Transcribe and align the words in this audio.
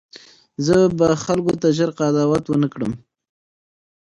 زه 0.65 0.75
به 0.97 1.05
خلکو 1.25 1.53
ته 1.61 1.67
ژر 1.77 1.89
قضاوت 1.99 2.43
ونه 2.47 2.67
کړم. 2.73 2.93